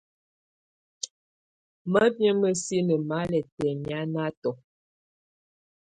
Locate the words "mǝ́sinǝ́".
2.41-3.01